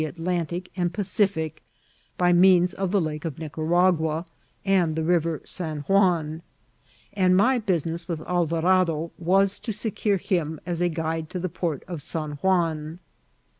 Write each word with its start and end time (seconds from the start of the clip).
Mt 0.01 0.09
Atlantic 0.17 0.71
and 0.75 0.91
Pacific 0.91 1.61
by 2.17 2.33
means 2.33 2.73
of 2.73 2.89
the' 2.89 2.99
Lake 2.99 3.23
of 3.23 3.35
Nicara* 3.37 3.95
gna 3.95 4.25
and 4.65 4.95
the 4.95 5.03
Rrvei 5.03 5.47
San 5.47 5.83
Juan^ 5.83 6.41
and 7.13 7.37
my 7.37 7.59
bunneas 7.59 8.07
with 8.07 8.21
Al« 8.21 8.47
▼arado 8.47 9.11
was 9.19 9.59
to 9.59 9.71
secure 9.71 10.17
him 10.17 10.59
as 10.65 10.81
a 10.81 10.89
guide 10.89 11.29
to 11.29 11.37
the 11.37 11.49
p<Hrt 11.49 11.83
of 11.83 12.03
Ban 12.13 12.39
Juan. 12.41 12.99